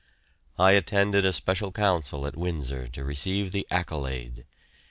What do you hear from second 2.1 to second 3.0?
at Windsor